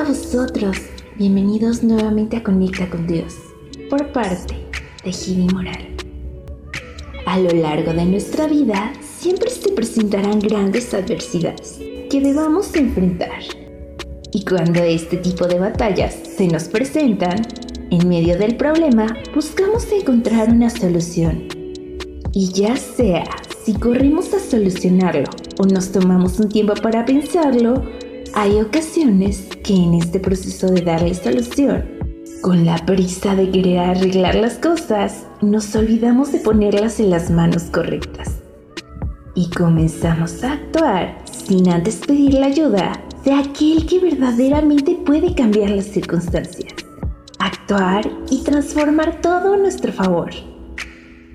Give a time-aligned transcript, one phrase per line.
[0.00, 0.78] A vosotros.
[1.18, 3.36] Bienvenidos nuevamente a Conecta con Dios,
[3.90, 4.54] por parte
[5.04, 5.94] de Gini Moral.
[7.26, 11.78] A lo largo de nuestra vida siempre se presentarán grandes adversidades
[12.08, 13.42] que debamos enfrentar.
[14.32, 17.42] Y cuando este tipo de batallas se nos presentan,
[17.90, 21.46] en medio del problema buscamos encontrar una solución.
[22.32, 23.24] Y ya sea
[23.66, 25.28] si corremos a solucionarlo
[25.58, 27.84] o nos tomamos un tiempo para pensarlo,
[28.34, 31.84] hay ocasiones que en este proceso de darle solución,
[32.42, 37.64] con la prisa de querer arreglar las cosas, nos olvidamos de ponerlas en las manos
[37.64, 38.38] correctas.
[39.34, 45.70] Y comenzamos a actuar sin antes pedir la ayuda de aquel que verdaderamente puede cambiar
[45.70, 46.72] las circunstancias.
[47.38, 50.30] Actuar y transformar todo a nuestro favor.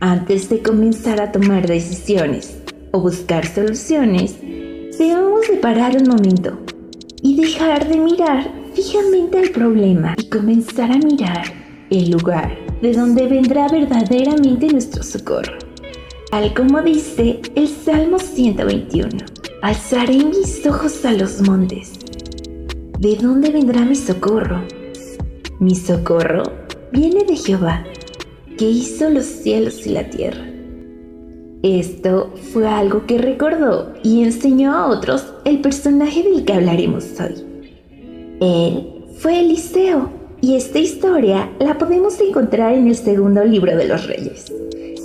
[0.00, 2.58] Antes de comenzar a tomar decisiones
[2.92, 6.58] o buscar soluciones, debemos de parar un momento
[7.24, 11.46] y dejar de mirar fijamente el problema y comenzar a mirar
[11.88, 15.56] el lugar de donde vendrá verdaderamente nuestro socorro.
[16.30, 19.08] Tal como dice el Salmo 121,
[19.62, 21.92] alzaré mis ojos a los montes.
[22.98, 24.60] ¿De dónde vendrá mi socorro?
[25.60, 26.42] Mi socorro
[26.92, 27.84] viene de Jehová,
[28.58, 30.53] que hizo los cielos y la tierra.
[31.64, 37.42] Esto fue algo que recordó y enseñó a otros el personaje del que hablaremos hoy.
[38.42, 40.10] Él fue Eliseo
[40.42, 44.52] y esta historia la podemos encontrar en el segundo libro de los reyes,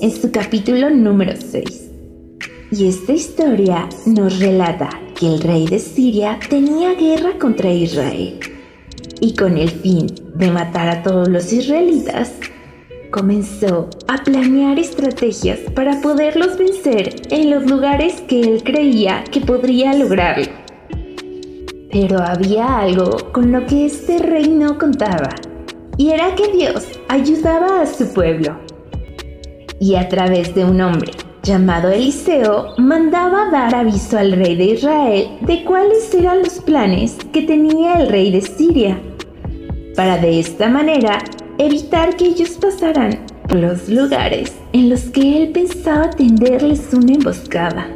[0.00, 1.90] en su capítulo número 6.
[2.72, 8.40] Y esta historia nos relata que el rey de Siria tenía guerra contra Israel
[9.20, 12.32] y con el fin de matar a todos los israelitas,
[13.10, 19.94] comenzó a planear estrategias para poderlos vencer en los lugares que él creía que podría
[19.94, 20.46] lograrlo.
[21.90, 25.30] Pero había algo con lo que este rey no contaba,
[25.96, 28.58] y era que Dios ayudaba a su pueblo.
[29.80, 35.28] Y a través de un hombre llamado Eliseo, mandaba dar aviso al rey de Israel
[35.40, 39.00] de cuáles eran los planes que tenía el rey de Siria,
[39.96, 41.18] para de esta manera
[41.58, 43.18] evitar que ellos pasaran
[43.50, 47.88] los lugares en los que él pensaba tenderles una emboscada.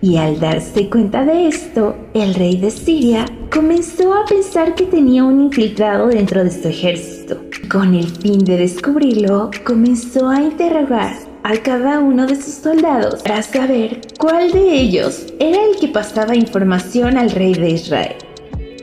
[0.00, 5.24] Y al darse cuenta de esto, el rey de Siria comenzó a pensar que tenía
[5.24, 7.40] un infiltrado dentro de su ejército.
[7.70, 13.42] Con el fin de descubrirlo, comenzó a interrogar a cada uno de sus soldados para
[13.42, 18.16] saber cuál de ellos era el que pasaba información al rey de Israel.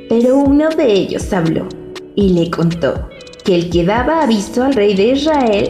[0.09, 1.67] Pero uno de ellos habló
[2.15, 3.10] y le contó
[3.43, 5.69] que el que daba aviso al rey de Israel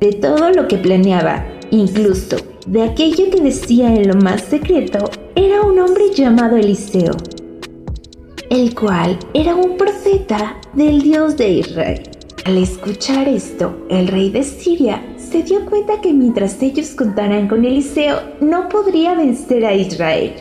[0.00, 2.36] de todo lo que planeaba, incluso
[2.66, 7.12] de aquello que decía en lo más secreto, era un hombre llamado Eliseo,
[8.50, 12.02] el cual era un profeta del Dios de Israel.
[12.44, 17.64] Al escuchar esto, el rey de Siria se dio cuenta que mientras ellos contaran con
[17.64, 20.32] Eliseo, no podría vencer a Israel.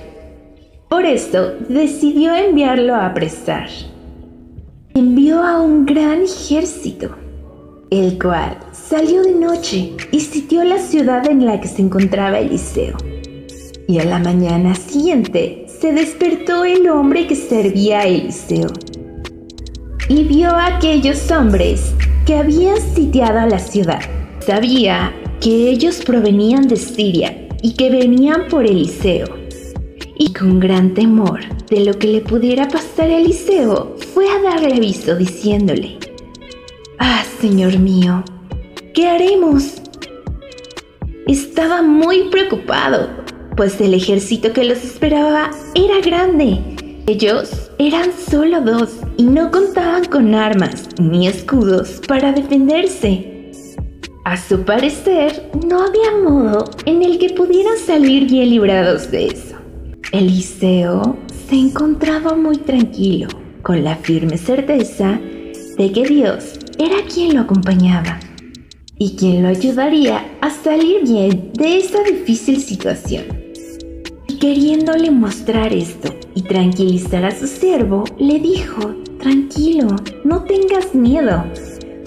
[0.90, 3.70] Por esto, decidió enviarlo a apresar
[4.96, 7.10] envió a un gran ejército,
[7.90, 12.96] el cual salió de noche y sitió la ciudad en la que se encontraba Eliseo.
[13.90, 18.70] Y a la mañana siguiente se despertó el hombre que servía a Eliseo
[20.08, 21.94] y vio a aquellos hombres
[22.26, 24.00] que habían sitiado a la ciudad.
[24.40, 29.45] Sabía que ellos provenían de Siria y que venían por Eliseo.
[30.18, 34.76] Y con gran temor de lo que le pudiera pasar a Eliseo, fue a darle
[34.76, 35.98] aviso diciéndole,
[37.00, 38.24] Ah, Señor mío,
[38.94, 39.82] ¿qué haremos?
[41.28, 43.10] Estaba muy preocupado,
[43.58, 46.60] pues el ejército que los esperaba era grande.
[47.08, 53.52] Ellos eran solo dos y no contaban con armas ni escudos para defenderse.
[54.24, 59.56] A su parecer, no había modo en el que pudieran salir bien librados de eso.
[60.16, 61.18] Eliseo
[61.50, 63.28] se encontraba muy tranquilo,
[63.62, 65.20] con la firme certeza
[65.78, 68.22] de que Dios era quien lo acompañaba
[68.98, 73.26] y quien lo ayudaría a salir bien de esa difícil situación.
[74.30, 81.44] Y queriéndole mostrar esto y tranquilizar a su siervo, le dijo, tranquilo, no tengas miedo,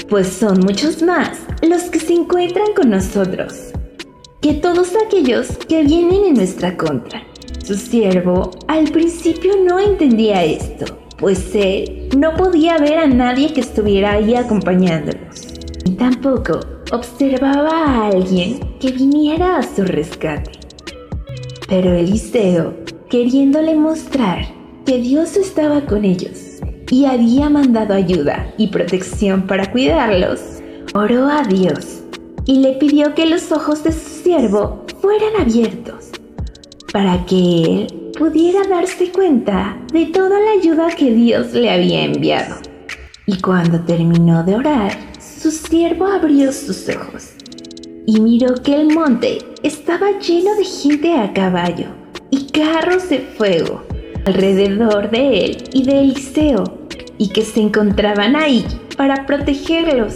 [0.08, 3.72] pues son muchos más los que se encuentran con nosotros
[4.40, 7.22] que todos aquellos que vienen en nuestra contra.
[7.68, 10.86] Su siervo al principio no entendía esto,
[11.18, 15.48] pues él no podía ver a nadie que estuviera ahí acompañándolos.
[15.84, 16.60] Y tampoco
[16.92, 20.52] observaba a alguien que viniera a su rescate.
[21.68, 22.72] Pero Eliseo,
[23.10, 24.46] queriéndole mostrar
[24.86, 30.40] que Dios estaba con ellos y había mandado ayuda y protección para cuidarlos,
[30.94, 32.00] oró a Dios
[32.46, 35.97] y le pidió que los ojos de su siervo fueran abiertos
[36.92, 42.56] para que él pudiera darse cuenta de toda la ayuda que Dios le había enviado.
[43.26, 47.32] Y cuando terminó de orar, su siervo abrió sus ojos
[48.06, 51.88] y miró que el monte estaba lleno de gente a caballo
[52.30, 53.82] y carros de fuego
[54.24, 56.64] alrededor de él y de Eliseo,
[57.18, 58.64] y que se encontraban ahí
[58.96, 60.14] para protegerlos.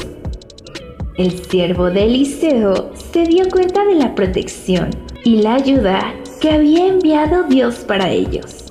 [1.17, 4.91] El siervo de Eliseo se dio cuenta de la protección
[5.25, 8.65] y la ayuda que había enviado Dios para ellos,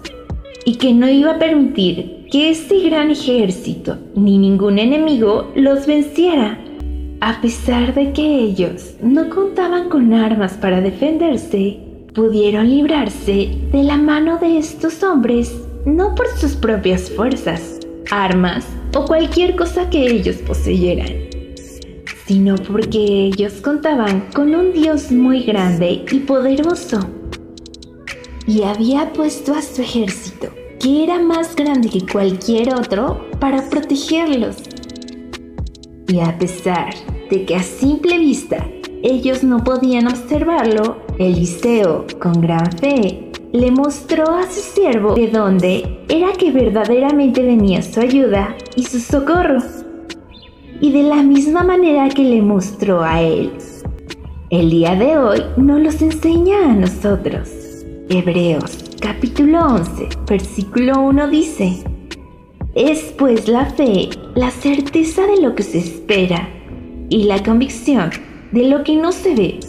[0.66, 6.60] y que no iba a permitir que este gran ejército ni ningún enemigo los venciera.
[7.22, 11.80] A pesar de que ellos no contaban con armas para defenderse,
[12.14, 17.80] pudieron librarse de la mano de estos hombres no por sus propias fuerzas,
[18.12, 21.14] armas o cualquier cosa que ellos poseyeran,
[22.26, 27.21] sino porque ellos contaban con un Dios muy grande y poderoso.
[28.54, 34.58] Y había puesto a su ejército, que era más grande que cualquier otro, para protegerlos.
[36.10, 36.94] Y a pesar
[37.30, 38.68] de que a simple vista
[39.04, 46.04] ellos no podían observarlo, Eliseo, con gran fe, le mostró a su siervo de dónde
[46.10, 49.60] era que verdaderamente venía su ayuda y su socorro.
[50.82, 53.54] Y de la misma manera que le mostró a él,
[54.50, 57.61] el día de hoy nos los enseña a nosotros.
[58.10, 61.84] Hebreos capítulo 11, versículo 1 dice,
[62.76, 66.50] Es pues la fe, la certeza de lo que se espera
[67.10, 68.10] y la convicción
[68.52, 69.60] de lo que no se ve.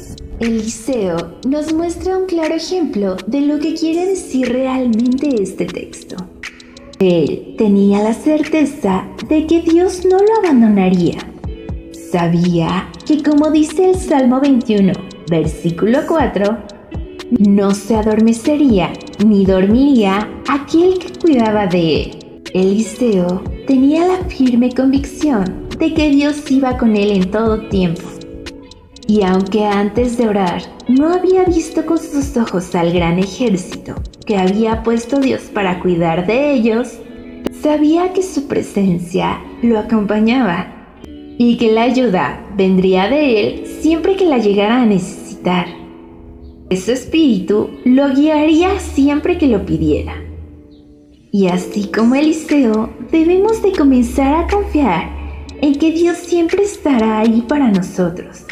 [0.41, 6.17] Eliseo nos muestra un claro ejemplo de lo que quiere decir realmente este texto.
[6.99, 11.19] Él tenía la certeza de que Dios no lo abandonaría.
[12.11, 14.93] Sabía que como dice el Salmo 21,
[15.29, 16.72] versículo 4,
[17.39, 18.93] no se adormecería
[19.25, 22.43] ni dormiría aquel que cuidaba de él.
[22.53, 28.03] Eliseo tenía la firme convicción de que Dios iba con él en todo tiempo
[29.07, 33.95] y aunque antes de orar no había visto con sus ojos al gran ejército
[34.27, 36.99] que había puesto Dios para cuidar de ellos,
[37.61, 40.95] sabía que su presencia lo acompañaba
[41.39, 45.82] y que la ayuda vendría de él siempre que la llegara a necesitar.
[46.77, 50.15] Su espíritu lo guiaría siempre que lo pidiera.
[51.31, 55.11] Y así como Eliseo, debemos de comenzar a confiar
[55.61, 58.45] en que Dios siempre estará ahí para nosotros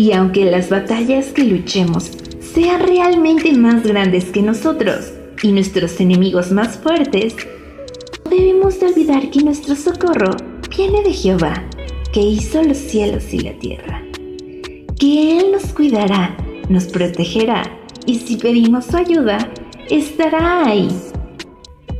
[0.00, 2.10] y aunque las batallas que luchemos
[2.40, 7.36] sean realmente más grandes que nosotros y nuestros enemigos más fuertes,
[8.30, 10.34] debemos de olvidar que nuestro socorro
[10.74, 11.68] viene de Jehová,
[12.14, 14.02] que hizo los cielos y la tierra.
[14.98, 16.34] Que Él nos cuidará,
[16.70, 17.64] nos protegerá
[18.06, 19.38] y si pedimos su ayuda,
[19.90, 20.88] estará ahí.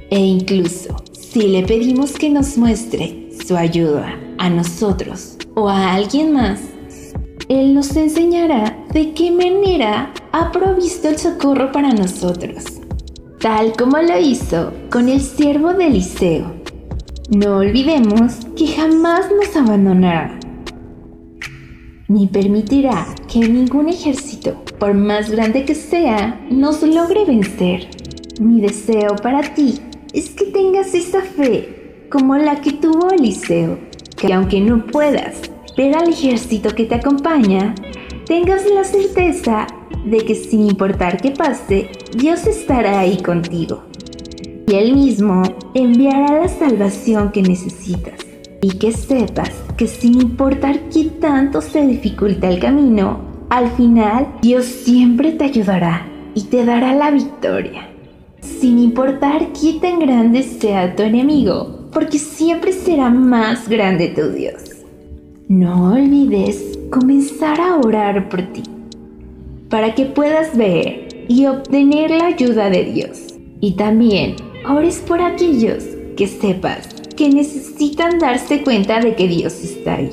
[0.08, 6.32] E incluso si le pedimos que nos muestre su ayuda a nosotros o a alguien
[6.32, 6.60] más,
[7.48, 12.65] él nos enseñará de qué manera ha provisto el socorro para nosotros,
[13.41, 16.53] tal como lo hizo con el siervo de Eliseo.
[17.29, 20.40] No olvidemos que jamás nos abandonará,
[22.10, 27.88] ni permitirá que ningún ejército, por más grande que sea, nos logre vencer.
[28.40, 29.79] Mi deseo para ti
[30.12, 33.79] es que tengas esa fe como la que tuvo Eliseo,
[34.17, 35.43] que aunque no puedas
[35.76, 37.76] ver al ejército que te acompaña,
[38.26, 39.69] tengas la certeza
[40.05, 43.84] de que sin importar qué pase, Dios estará ahí contigo.
[44.67, 45.43] Y Él mismo
[45.74, 48.30] enviará la salvación que necesitas.
[48.62, 54.67] Y que sepas que sin importar qué tanto se dificulta el camino, al final Dios
[54.67, 57.88] siempre te ayudará y te dará la victoria.
[58.40, 64.62] Sin importar qué tan grande sea tu enemigo, porque siempre será más grande tu Dios.
[65.48, 68.62] No olvides comenzar a orar por ti,
[69.69, 73.34] para que puedas ver y obtener la ayuda de Dios.
[73.60, 74.36] Y también
[74.69, 75.84] ores por aquellos
[76.17, 80.10] que sepas que necesitan darse cuenta de que Dios está ahí,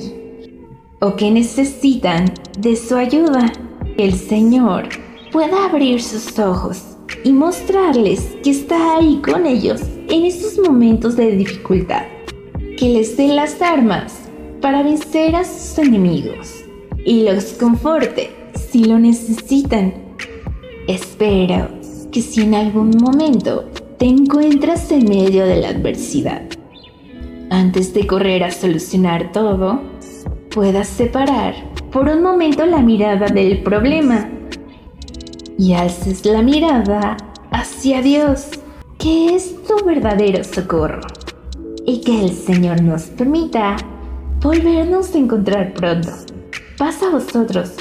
[1.00, 2.26] o que necesitan
[2.58, 3.50] de su ayuda.
[3.96, 4.90] El Señor
[5.32, 6.82] pueda abrir sus ojos
[7.24, 12.02] y mostrarles que está ahí con ellos en esos momentos de dificultad.
[12.76, 14.14] Que les dé las armas
[14.60, 16.62] para vencer a sus enemigos
[17.06, 19.94] y los conforte si lo necesitan.
[20.86, 21.70] Espero
[22.12, 23.64] que si en algún momento
[23.96, 26.57] te encuentras en medio de la adversidad.
[27.50, 29.80] Antes de correr a solucionar todo,
[30.50, 31.54] puedas separar
[31.90, 34.28] por un momento la mirada del problema
[35.56, 37.16] y alces la mirada
[37.50, 38.50] hacia Dios,
[38.98, 41.00] que es tu verdadero socorro.
[41.86, 43.76] Y que el Señor nos permita
[44.42, 46.10] volvernos a encontrar pronto.
[46.76, 47.76] Pasa a vosotros